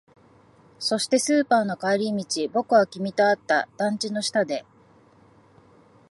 [0.79, 3.69] そして、スーパーの帰り道、僕は君と会った。
[3.77, 4.65] 団地の下で。